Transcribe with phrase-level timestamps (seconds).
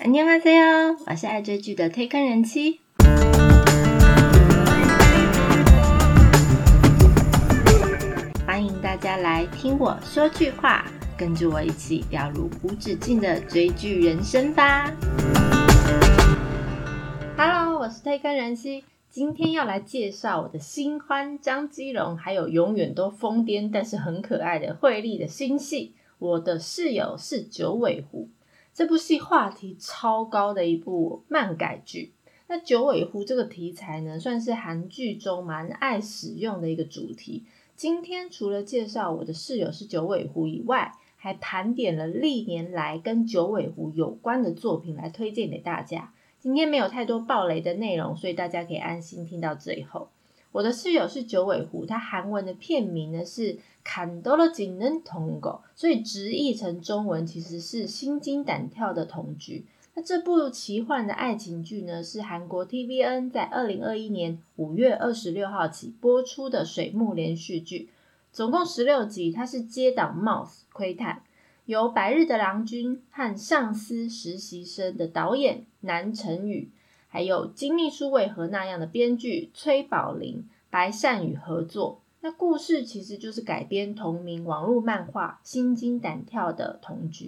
[0.00, 2.79] 안녕하세요，我是爱追剧的推坑人妻。
[8.45, 10.85] 欢迎大家来听我说句话，
[11.17, 14.91] 跟着我一起掉入无止境的追剧人生吧。
[17.37, 25.93] Hello，我是推坑人妻，今天要来介绍我的新欢张基龙，还有永远都疯癫但是很可爱的惠利的新戏。
[26.17, 28.29] 我的室友是九尾狐。
[28.73, 32.13] 这部戏话题超高的一部漫改剧。
[32.47, 37.43] 那九尾狐这个题材呢，算是韩剧中蛮爱使用的一个主题。
[37.75, 46.13] 今天除了介绍我的室友是九尾狐以外，还盘点了历年来跟九尾狐有关的作品来推荐给大家。
[46.39, 50.09] 今天没有太多暴雷的内容，所以大家可以安心听到最后。
[50.51, 53.57] 我的室友是九尾狐，它韩文的片名呢是。
[53.83, 59.65] 看到了惊人同狗，所以直译成中文其实是心惊胆跳的同居。
[59.95, 67.89] 那这部奇幻的爱情剧呢，是韩国 TVN 在二零二一年五月二十六号起播出的水幕连续剧，
[68.31, 69.31] 总共十六集。
[69.31, 71.23] 它是接档《Mouse》窥探，
[71.65, 76.69] 由《白日的郎君》和《上司实习生》的导演南成宇，
[77.13, 81.99] 还有《金秘书为何那样》的编剧崔宝林、白善宇合作。
[82.21, 87.25] 那故事其实就是改编同名网络漫画《心惊胆跳的同居》。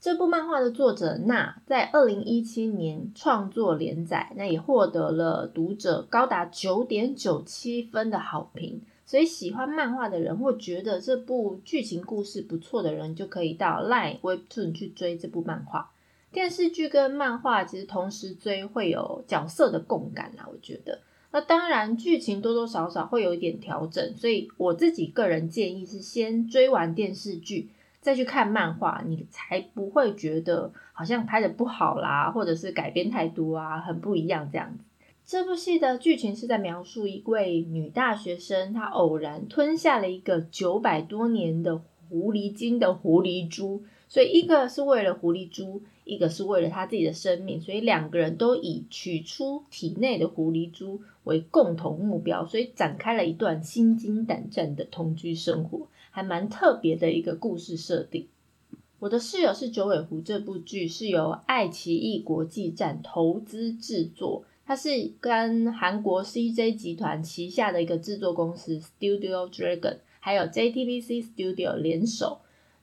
[0.00, 8.82] 这部漫画的作者娜在二零一七年创作连载，那也获得了读者高达九点九七分的好评。
[9.06, 15.92] 所以喜欢漫画的人或觉得这部剧情故事不错的人，就可以到 Line Webtoon 去追这部漫画。
[16.32, 21.00] 电视剧跟漫画其实同时追会有角色的共感啦，我觉得。
[21.32, 27.68] 那当然，剧情多多少少会有一点调整，所以我自己个人建议是先追完电视剧
[28.00, 34.84] 再去看漫画，你才不会觉得好像拍的不好啦，或者是改编太多啊，很不一样这样子。
[35.24, 45.80] 这部戏的剧情是在描述一位女大学生，她偶然吞下了一个九百多年的狐狸精的狐狸珠，所以一个是为了狐狸珠。
[46.02, 58.26] 一个是为了他自己的生命，所以两个人都以取出体内的狐狸珠为共同目标，所以展开了一段心惊胆战的同居生活，还蛮特别的一个故事设定。
[58.98, 72.40] 我的室友是九尾狐，这部剧是由爱奇艺国际站投资制作，它是跟韩国 CJ 集团旗下的一个制作公司 Studio Dragon，还有 JTBC Studio 联手。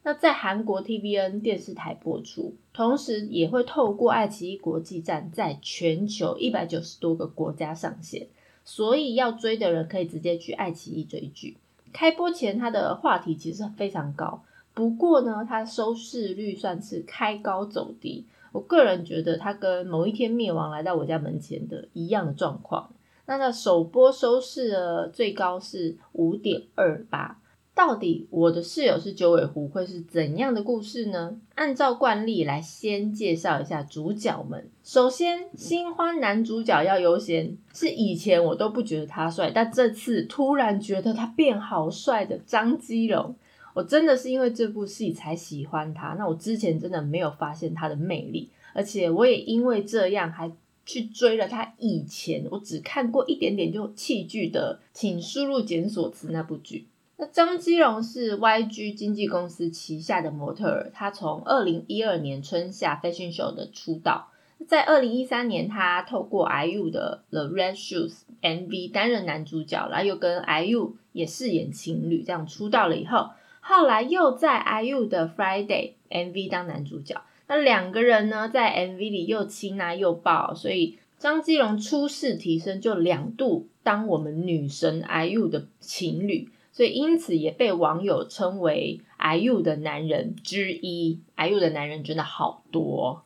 [0.08, 8.26] 那在韩国 TVN 电视台播出，同时也会透过爱奇艺国际站在全球一百九十多个国家上线，
[8.64, 11.58] 所以要追的人可以直接去爱奇艺追剧。
[11.92, 14.42] 开播前它的话题其实非常高，
[14.74, 18.26] 不过呢，它收视率算是开高走低。
[18.54, 22.90] 我个人觉得它跟某一天灭亡来到我家门前的一样的状况。
[23.26, 27.42] 那它首播收视的最高是五点二八。
[27.78, 31.40] 到底我的室友是九尾狐会是怎样的故事呢？
[31.54, 34.68] 按照惯例来先介绍一下主角们。
[34.84, 43.36] 首先，新欢男主角要优先，是以前我都不觉得他帅，但这次突然觉得他变好帅的张基龙。
[43.76, 50.52] 我真的是因为这部戏才喜欢他，那我之前真的没有发现他的魅力，而且我也因为这样还
[50.84, 56.88] 去追了他以前我只看过一点点就弃剧的《请输入检索词》那部剧。
[57.20, 64.30] 那张基龙是 YG 经纪公司旗下的模特儿，他从二零一二年春夏 Fashion Show 的出道，
[64.68, 78.98] 在二零一三年他透过 IU 的 The Red Shoes MV 担任男主角，然后又跟 IU 也饰演情侣，这样出道了以后，后来又在 IU 的 Friday MV 当男主角，那两个人呢在 MV
[78.98, 86.50] 里又亲啊又抱，所以张基龙出世提升，就两度当我们女神 IU 的情侣。
[86.78, 91.20] 所以因此也被网友称为 IU 的男人之一。
[91.36, 93.24] IU 的男人真的好多，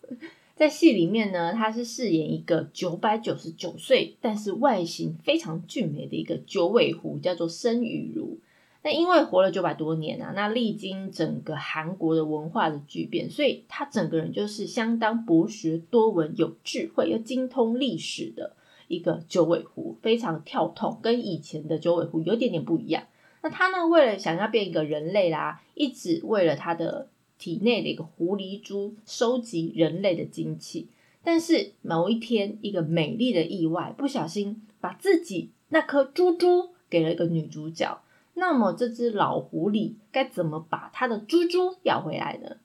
[0.55, 8.39] 在戏里面呢，他是饰演一个九百九十九岁，但是外形非常俊美的一个九尾狐，叫做申雨如。
[8.83, 18.55] 那因为活了九百多年啊，那历经整个韩国的文化的巨变，所以他整个人就是相当博学多闻、有智慧又精通历史的
[18.87, 23.03] 一个九尾狐，非常跳痛，跟以前的九尾狐有点点不一样。
[23.41, 23.87] 那他呢？
[23.87, 27.09] 为了想要变一个人类啦，一直为了他的
[27.39, 30.87] 体内的一个狐狸珠收集人类的精气。
[31.23, 38.01] 但是某一天，一个美丽的意外，不小心把自己那颗珠珠给了一个女主角。
[38.33, 42.57] 那么这只老狐狸该怎么把它的珠珠要回来呢？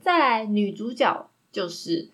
[0.00, 2.08] 再来，女主角就是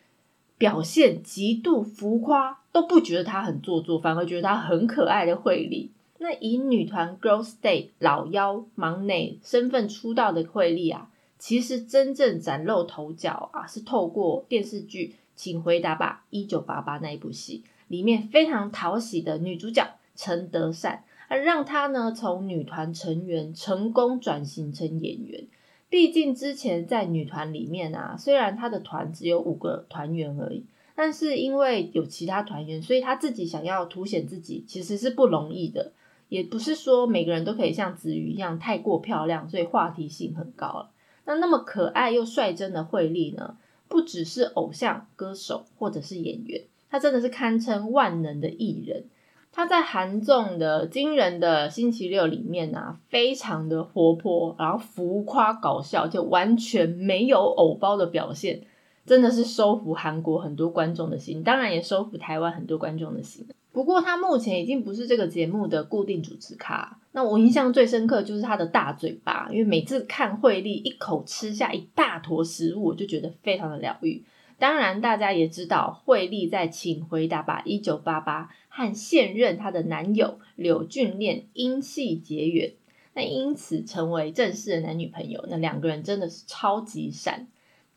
[0.58, 5.92] 表现极度浮夸，都不觉得她很做作，反而觉得她很可爱的惠利。
[6.18, 25.46] 那以女团 Girls' Day 老幺忙内身份出道的惠利啊，其实真正崭露头角啊，是透过电视剧《请回答吧一九八八》那一部戏里面非常讨喜的女主角陈德善，而让她呢从女团成员成功转型成演员。
[25.88, 30.64] 毕竟之前在女团里面啊，虽然她的团只有五个团员而已。
[30.98, 35.92] 但是因为有其他团员，所以她自己想要凸显自己，其实是不容易的。
[36.28, 40.90] 也不是说每个人都可以像子瑜一样太过漂亮，所以话题性很高了。
[41.24, 43.56] 那那么可爱又率真的惠利呢？
[43.88, 49.04] 不只是偶像歌手或者是演员，他真的是堪称万能的艺人。
[49.52, 58.62] 他在韩综的惊人的星期六里面啊，非常的活泼，然后浮夸搞笑，就完全没有偶包的表现。
[59.06, 63.46] 真的是收服韩国很多观众的心，当然也收服台湾很多观众的心。
[63.76, 66.98] 不过他目前已经不是这个节目的固定主持咖。
[67.12, 74.24] 那我印象最深刻就是他的大嘴巴，因为每次看惠利一口吃下一大坨食物，我就觉得非常的疗愈。
[74.58, 82.72] 当然，大家也知道惠利在《请回答吧一九八八》和现任她的男友柳俊烈因戏结缘，
[83.12, 85.44] 那因此成为正式的男女朋友。
[85.50, 87.46] 那两个人真的是超级闪。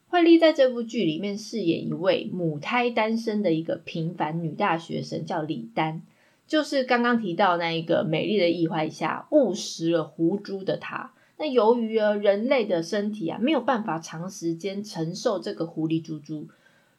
[0.10, 6.02] 惠利在这部剧里面饰演一位母胎单身的一个平凡女大学生，叫李丹，
[6.48, 11.14] 就是刚刚提到那一个美丽的意外下误食了狐珠的她。
[11.38, 16.48] 那由于啊人类的身体啊没有办法长时间承受这个狐狸珠珠，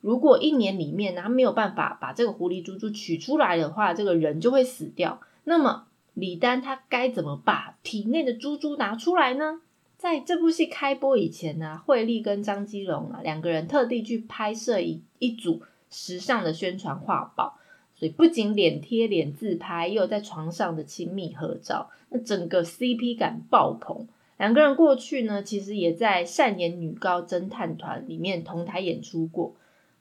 [0.01, 5.21] 如果一年里面他没有办法把这个狐狸珠珠取出来的话，这个人就会死掉。
[5.45, 9.61] 那么李丹她该怎么把体内的珠珠拿出来呢？
[10.01, 15.61] 在这部戏开播以前呢，惠利跟张基龙啊两个人特地去拍摄一一组
[15.91, 17.59] 时尚的宣传画报，
[17.95, 24.09] 所以不仅脸贴脸自拍，又有在床上的亲密合照，那整个 CP 感爆棚。
[24.39, 29.55] 两个人过去呢，其实也在善演女高侦探团里面同台演出过。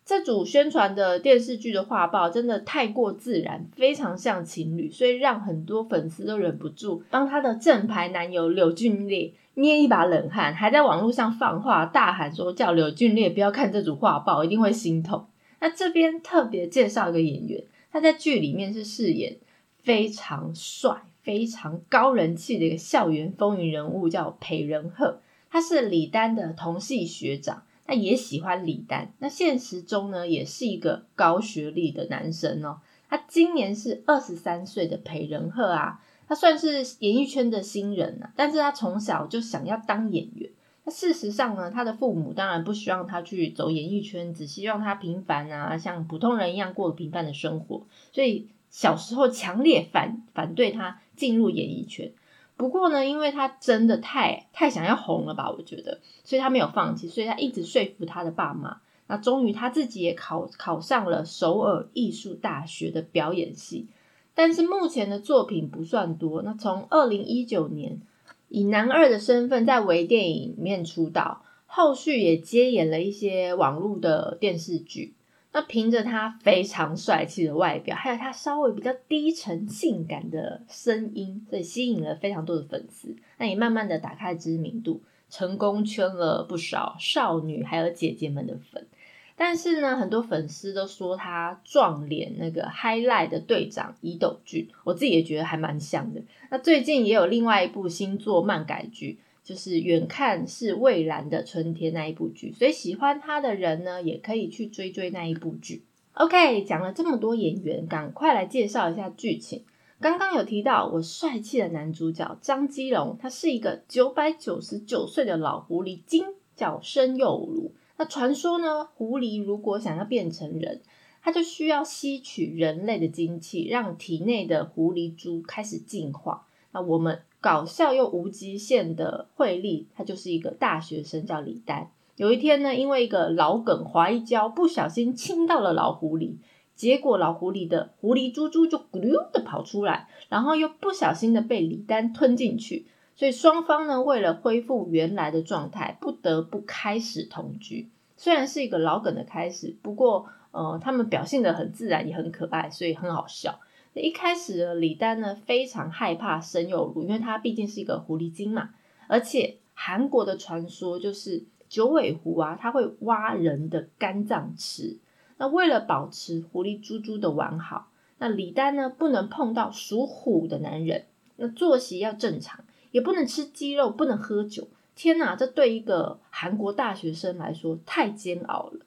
[0.10, 9.32] 这组宣传的电视剧的画报真的太过自然，非常像情侣，所以让很多粉丝都忍不住帮他的正牌男友柳俊烈。
[9.54, 15.28] 捏一把冷汗，还在网络上放话大喊说：“叫柳俊烈不要看这组画报，一定会心痛。”
[15.62, 19.38] 那这边特别介绍一个演员，他在剧里面是饰演
[19.84, 25.20] 非常帅、非常高人气的一个校园风云人物，叫裴仁赫。
[25.52, 29.12] 他是李丹的同系学长，他也喜欢李丹。
[29.18, 32.82] 那现实中呢，也是一个高学历的男生哦。
[33.10, 36.00] 他今年是二十三岁的裴仁赫啊。
[36.28, 40.52] 他算是演艺圈的新人啊，但是他从小就想要当演员。
[40.84, 47.88] 那事实上呢，他的父母当然不希望他去走演艺圈，只希望他平凡啊，像普通人一样过平凡的生活。
[48.12, 52.12] 所以小时候强烈反反对他进入演艺圈。
[52.60, 58.82] 不过呢，因为他真的太太想要红了吧，我觉得，所以他没有放弃，所以他一直说服他的爸妈。
[59.08, 63.88] 那终于他自己也考考上了首尔艺术大学的表演系。
[64.36, 66.42] 但是目前的作品不算多。
[66.42, 68.02] 那从二零一九年
[68.50, 75.14] 以男二的身份在微电影里面出道，后续也接演了一些网络的电视剧。
[75.52, 83.16] 那凭着他非常帅气的外表，还有他稍微比较低沉性感的声音，所以吸引了非常多的粉丝。
[83.38, 88.88] 那也慢慢的打开知名度，成功圈了不少少女还有姐姐们的粉。
[89.36, 96.22] 但是呢，很多粉丝都说他撞脸那个 highlight 的队长伊斗俊，我自己也觉得还蛮像的。
[96.52, 99.18] 那最近也有另外一部新作漫改剧，
[99.50, 105.86] 就是远看是蔚蓝的春天那一部剧，所以喜欢他的人呢，也可以去追追那一部剧。
[106.14, 109.66] OK，讲了这么多演员，赶快来介绍一下剧情。
[110.00, 116.26] 刚刚有提到我帅气的男主角张基龙，他是一个九百九十九岁的老狐狸精，
[116.56, 117.72] 叫申幼儒。
[117.98, 118.86] 那传说呢？
[118.94, 120.82] 狐狸如果想要变成人，
[121.24, 126.46] 它就需要吸取人类的精气，让体内的狐狸珠开始进化。
[126.72, 131.92] 那我们搞笑又无极限的惠利，他就是一个大学生，叫李丹。
[132.16, 136.36] 有一天呢，因为一个老梗滑一跤，不小心亲到了老狐狸，
[136.76, 142.88] 结果老狐狸的狐狸珠珠就咕溜的跑出来，然后又不小心的被李丹吞进去。
[143.16, 147.90] 所以双方呢，为了恢复原来的状态，不得不开始同居。
[148.18, 153.60] 虽然是一个老梗的开始，不过呃，他们表现的很自然，也很可爱，所以很好笑。
[153.94, 158.70] 一开始李丹呢非常害怕申幼儒，因为他毕竟是一个狐狸精嘛。
[159.08, 165.00] 而且韩国的传说就是九尾狐啊，它会挖人的肝脏吃。
[165.38, 171.06] 那为了保持狐狸猪猪的完好，那李丹呢不能碰到属虎的男人，
[171.38, 174.68] 那作息要正常，也不能吃鸡肉，不能喝酒。
[174.96, 178.82] 天哪，这对一个韩国大学生来说太煎熬了。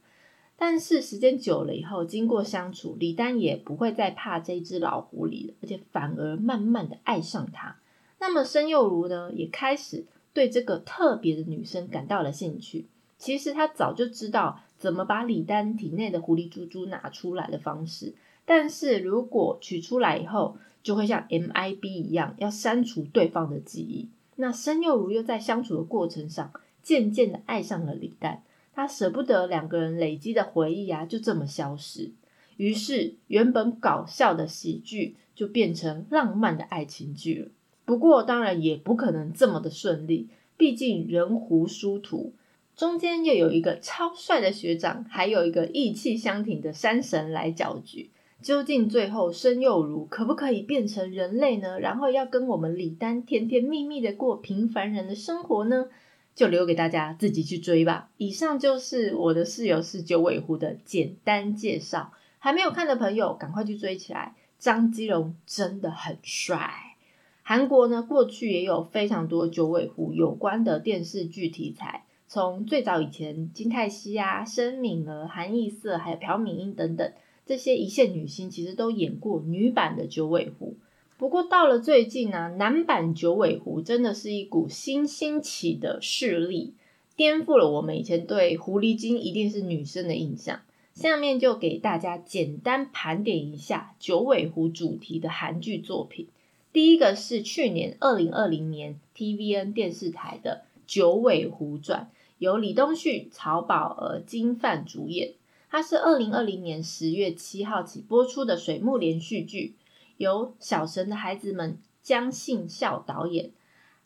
[0.65, 7.75] 但是时间久了以后，经过相处，李丹也不会再怕这只老狐狸了，而且反而慢慢的爱上它。
[8.21, 12.87] 那么申幼如呢，也开始对这个特别的女生感到了兴趣。
[13.19, 18.15] 其实他早就知道怎么把李丹体内的狐狸珠珠拿出来的方式，
[18.45, 24.09] 但是如果取出来以后，就会像 MIB 一样，要删除对方的记忆。
[24.37, 26.53] 那申幼如又在相处的过程上，
[26.85, 32.13] 渐渐的爱上了李丹，他舍不得两个人累积的回忆啊，就这么消失。
[32.57, 37.49] 于是原本搞笑的喜剧，就变成浪漫的爱情剧了。
[37.85, 42.33] 不过当然也不可能这么的顺利，毕竟人狐殊途，
[42.77, 48.11] 中间又有一个超帅的学长，还有一个意气相挺的山神来搅局。
[48.41, 51.79] 究竟最后申幼如可不可以变成人类呢？
[51.79, 55.87] 然后要跟我们李丹甜甜蜜蜜的过平凡人的生活呢？
[56.35, 58.11] 就留给大家自己去追吧。
[58.17, 64.35] 以上就是我的室友是九尾狐的简单介绍，还没有看的朋友赶快去追起来。
[64.59, 66.97] 张基龙真的很帅。
[67.43, 77.13] 韩国呢，过去也有非常多九尾狐有关的电视剧题材，从最早以前金泰熙啊、申敏儿、韩艺瑟，还有朴敏英等等。
[77.45, 80.77] 这些一线女星其实都演过女版的九尾狐，
[81.23, 86.75] 不过到了最近啊，男版九尾狐真的是一股新兴起的势力，
[87.15, 90.63] 颠覆了我们以前对狐狸精一定是女生的印象。
[90.95, 96.27] 下面就给大家简单盘点一下九尾狐主题的韩剧作品。
[96.73, 105.35] 第一个是去年二零二零年 TVN 电视台的《九尾狐传》，由李东旭、曹宝儿、金范主演。
[105.71, 109.75] 它是二零二零年十月七号起播出的水木连续剧，
[110.23, 113.51] 由小神的孩子们江信孝导演，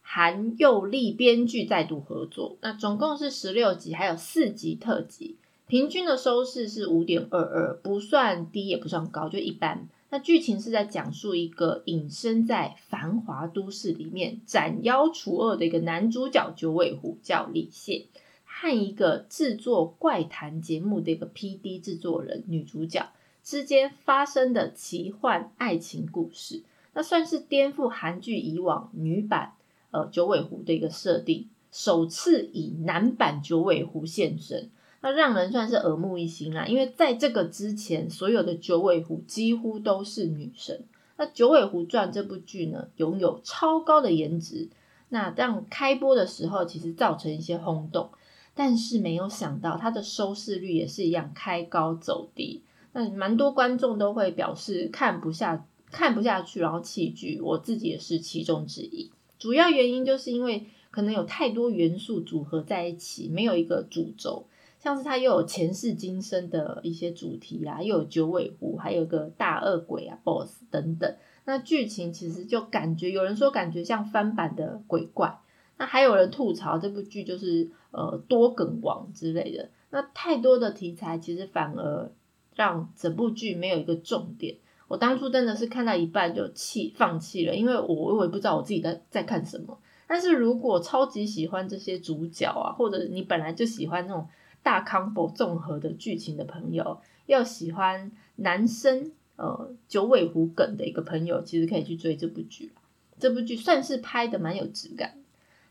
[0.00, 2.56] 韩佑利编剧再度合作。
[2.62, 9.87] 那总共是十六集，还有四集特辑，平均的收视是五点二二，不算低也不算高，就一般。
[10.08, 18.06] 那剧情是在讲述一个隐身在繁华都市里面斩妖除恶的一个男主角九尾狐，叫李谢。
[18.44, 21.78] 和一个制作怪谈节目的一个 P.D.
[21.78, 23.06] 制作人女主角
[23.47, 29.53] 之间发生的奇幻爱情故事，那算是颠覆韩剧以往女版
[29.93, 34.69] 呃九尾狐的一个设定，首次以男版九尾狐现身，
[35.00, 36.67] 那让人算是耳目一新啦。
[36.67, 40.83] 因为在这个之前，所有的九尾狐几乎都是女神。
[41.17, 44.69] 那《九尾狐传》这部剧呢，拥有超高的颜值，
[45.11, 48.11] 那让开播的时候其实造成一些轰动。
[48.57, 52.62] 但是没有想到，它的收视率也是一样开高走低。
[52.97, 57.38] 那蛮多观众都会表示看不下看不下去，然后弃剧。
[57.43, 59.12] 我自己也是其中之一。
[59.38, 64.47] 主要原因就是因为可能有太多元素组合在一起，没有一个主轴。
[64.79, 71.15] 像是它又有前世今生的一些主题啊，又有九尾狐，还有个大恶鬼啊，BOSS 等等。
[71.45, 75.38] 那剧情其实就感觉有人说感觉像翻版的鬼怪。
[75.76, 82.11] 那还有人吐槽这部剧就是呃多梗王之类的，那太多的题材其实反而
[82.57, 84.57] 让整部剧没有一个重点。
[84.89, 89.79] 我当初真的是看到一半就弃放弃了，因为我我也不知道我自己在在看什么。
[90.09, 94.29] 但是如果超级喜欢这些主角啊，或者你本来就喜欢那种
[94.63, 102.73] 大 combo 综合的剧情的朋友，又喜欢男生呃九尾狐梗的一个朋友，其实可以去追这部剧。
[103.19, 105.19] 这部剧算是拍的蛮有质感。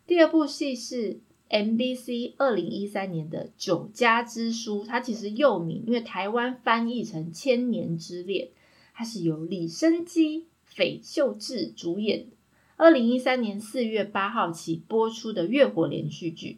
[0.06, 8.47] 第二部戏是 MBC 二零一三年的《九家之书》，它其实又名，因为台湾翻译成《千年之恋》，
[8.93, 12.27] 它是由李生基、斐秀智主演，
[12.77, 16.57] 二零一三年四月八号起播出的月火连续剧，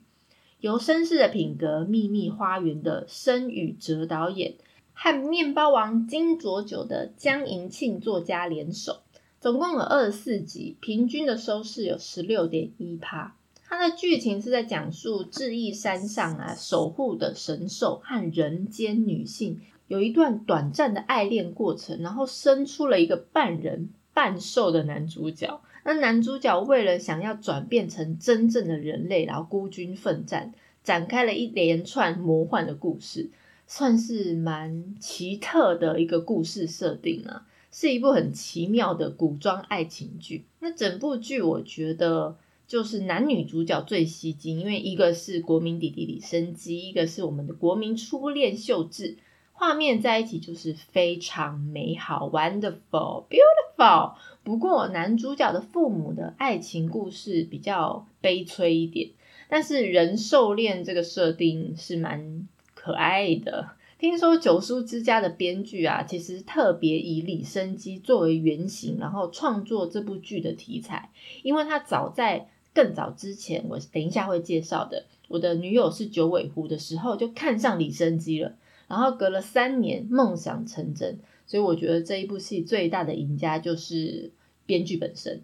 [0.61, 4.55] 由绅士的品格、秘密花园的申宇哲导演
[4.93, 9.01] 和面包王金卓九的江银庆作家联手，
[9.39, 13.36] 总共有二十四集，平均的收视有十六点一趴。
[13.69, 25.61] 它的剧情是在讲述智异山上啊守护的神兽和人间女性有一段短暂的爱恋过程，然后生出了一个半人半兽的男主角。
[25.83, 33.29] 那男主角为了想要转变成真正的人类，然后孤军奋战，展开了一连串魔幻的故事，
[33.67, 40.45] 算是蛮奇特的一个故事设定啊，是一部很奇妙的古装爱情剧。
[40.59, 42.37] 那整部剧我觉得。
[42.67, 49.17] 就是男女主角最吸睛，因为一个是国民弟弟李生基，一个是我们的国民初恋秀智，
[49.53, 54.15] 画面在一起就是非常美好，wonderful beautiful。
[54.43, 59.11] 不过男主角的父母的爱情故事比较悲催一点，
[59.49, 63.69] 但是人兽恋这个设定是蛮可爱的。
[63.99, 71.09] 听说九叔之家的编剧啊，其实特别以李生基作为原型，然后创作这部剧的题材，
[71.41, 72.47] 因为他早在
[72.77, 78.53] 更早之前，我等一下会介绍的，我的女友是九尾狐的时候就看上李生基了。
[78.87, 81.17] 然后隔了三年，梦想成真，
[81.47, 84.31] 所以我觉得这一部戏最大的赢家就是
[84.67, 85.41] 编剧本身。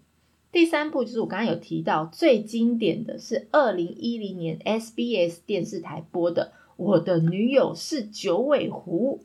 [0.51, 9.21] 第三部就是我刚刚有提到最经典的是二零一零年 SBS 电视台播的《我的女友是九尾狐》，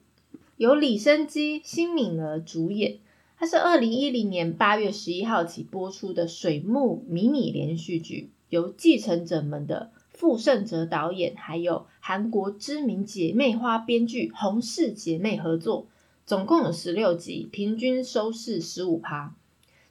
[0.57, 3.01] 由李生基、辛敏儿主演。
[3.41, 9.93] 它是二零一零年八月十一号起播出的水木迷你连续剧，由继承者们的。
[10.11, 15.87] 傅盛哲导演，还有韩国知名姐妹花编剧洪氏姐妹合作，
[16.27, 19.37] 总共有十六集，平均收视十五趴。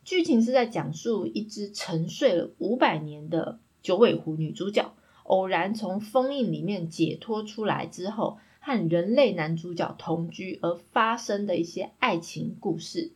[0.03, 13.13] 剧情是在讲述一只沉睡了五百年的九尾狐女主角，偶然从封印里面解脱出来之后，和人类男主角同居而发生的一些爱情故事。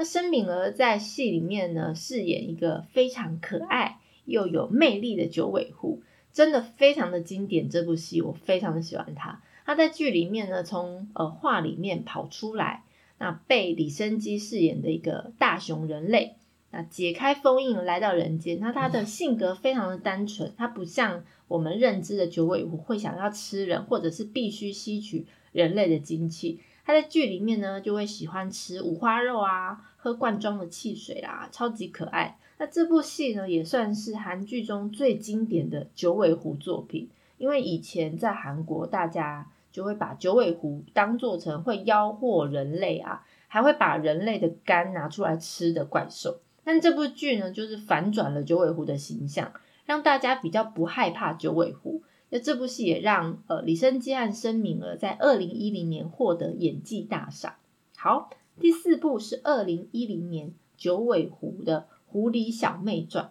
[0.00, 6.00] 那申敏儿在戏里面呢，饰演一个非常可爱又有魅力的九尾狐。
[6.32, 9.42] 真的非常的经典，这部戏我非常的喜欢它。
[9.66, 12.84] 他在剧里面呢，从呃画里面跑出来，
[13.18, 16.36] 那被李生基饰演的一个大熊人类，
[16.70, 18.58] 那解开封印来到人间。
[18.58, 26.60] 那他的性格非常的单纯，他不像我们认知的九尾狐会想要吃人，或者是必须吸取人类的精气。
[26.84, 32.38] 他在剧里面呢，就会喜欢吃五花肉啊，喝罐装的汽水啦，超级可爱。
[32.58, 37.08] 那这部戏呢，也算是韩剧中最经典的九尾狐作品。
[37.38, 46.40] 因为以前在韩国，大家就会把九尾狐当做成会妖惑人类啊，还会把人类的肝拿出来吃的怪兽。
[46.64, 49.52] 但这部剧呢，就是反转了九尾狐的形象，
[49.86, 52.02] 让大家比较不害怕九尾狐。
[52.30, 57.56] 那这部戏也让呃李生基和申敏儿在二零一零年获得演技大赏。
[57.96, 61.86] 好，第四部是二零一零年九尾狐的。
[62.12, 63.26] 《狐狸小妹传》，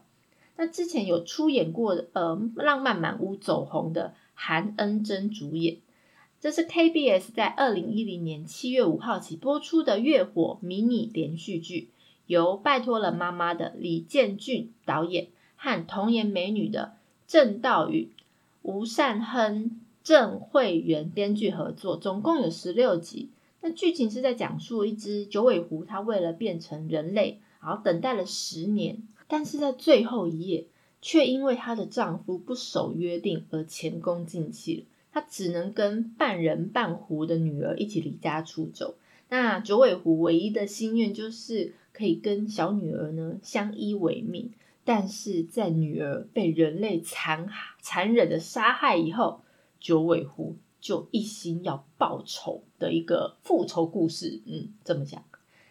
[0.55, 5.79] 那之前有出演过，呃，《浪漫满屋》走红的韩恩珍主演。
[6.39, 11.89] 这是 KBS 在二零一零年七月五号起播出的月火迷你连续剧，
[12.25, 16.93] 由拜托了妈妈的李建俊导演和童颜美女的
[17.27, 18.09] 郑道允、
[18.69, 23.31] 吴善亨、郑慧媛编剧合作，总共有十六集。
[23.61, 27.39] 那剧情是在讲述一只九尾狐，它为了变成人类。
[27.59, 30.67] 然后等待了十年，但是在最后一夜，
[31.01, 34.83] 却因为她的丈夫不守约定而前功尽弃了。
[35.11, 38.93] 她只能跟半人半狐的女儿一起离家出走。
[39.29, 44.51] 那九尾狐唯一的心愿就是可以跟小女儿呢相依为命。
[44.89, 47.47] 但是在女儿被人类残
[47.79, 49.41] 残忍的杀害以后，
[49.79, 54.41] 九尾狐就一心要报仇的一个复仇故事。
[54.47, 55.23] 嗯，这么讲。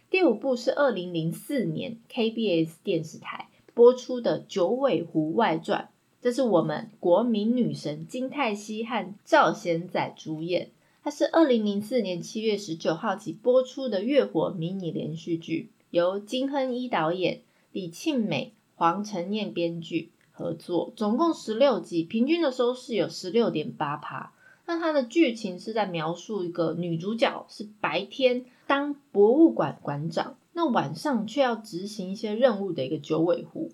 [0.09, 5.91] 第五部是二零零四年 KBS 电视台播出的《九尾狐外传》，
[6.23, 10.71] 这是我们国民女神金泰熙和赵贤仔主演。
[11.03, 17.41] 它是二零零四年七月十九号起播出的月火迷你连续剧，由金亨一导演、
[17.73, 24.33] 李庆美、黄承念编剧合作，总共十六集，平均的收视有十六点八趴。
[24.67, 28.45] 那它的剧情是在描述一个女主角是白天。
[28.69, 33.73] 当博物馆馆长，那晚上却要执行一些任务的一个九尾狐，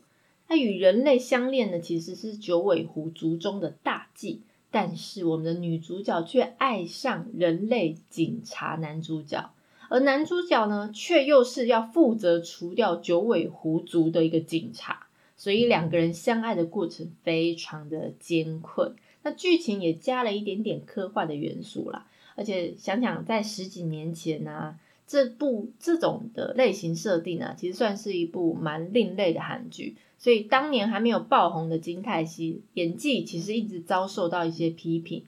[0.49, 4.41] 它与人类相恋的其实是九尾狐族中的大忌，
[4.71, 9.51] 但是我们的女主角却爱上人类警察男主角，
[9.95, 18.97] 而男主角呢，却又是要负责除掉九尾狐族的一个警察，所以两个人相爱的过程非常的艰困。
[19.23, 24.77] 那剧情也加了一点点科幻的元素啦，而且想想在十几年前呢。
[25.07, 35.23] 这部这种的类型设定啊，其实算是一部蛮另类的韩剧，所以当年还没有爆红的金泰熙演技其实一直遭受到一些批评，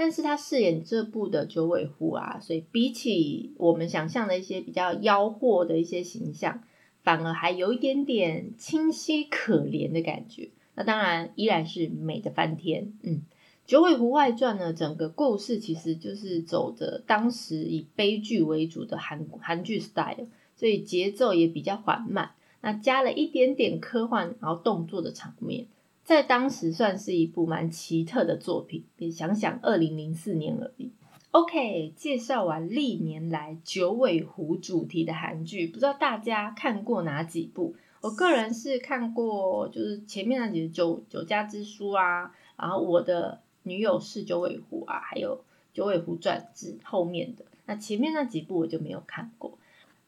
[0.00, 6.62] 但是他饰演这部的九尾狐啊，所以比起我们想象的一些比较妖惑的一些形象，
[7.02, 10.50] 反而还有一点点清晰可怜的感觉。
[10.76, 13.22] 那当然依然是美的翻天，嗯。
[13.70, 22.30] 《九尾狐外传》呢，整个故事其实就是走着当时以悲剧为主的韩韩剧 style，所以节奏也比较缓慢。
[22.62, 25.66] 那加了一点点科幻，然后动作的场面，
[26.08, 28.82] 在当时算是一部蛮奇特的作品。
[28.96, 30.90] 你想想，二零零四年而已。
[31.32, 37.74] OK，介绍完历年来九尾狐主题的韩剧，不知道大家看过哪几部？
[38.00, 45.36] 我个人是看过，就是前面那几《九九家之书》啊，然后我的女友是九尾狐啊，还有
[45.74, 47.44] 《九尾狐传》之后面的。
[47.66, 49.58] 那前面那几部我就没有看过。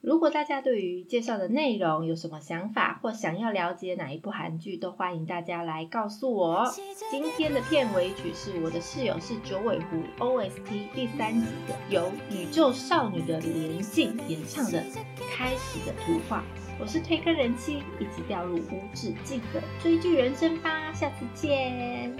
[0.01, 6.67] 如果大家对于介绍的内容有什么想法，或想要了解哪一部韩剧，都欢迎大家来告诉我。
[7.11, 14.81] 今天的片尾曲是我的室友是九尾狐 OST 第三集的，由宇宙少女的连静演唱的
[15.35, 16.39] 《开始的图画》。
[16.79, 20.91] 我是推坑人妻，一起掉入无止境的追剧人生吧。
[20.93, 22.11] 下次见。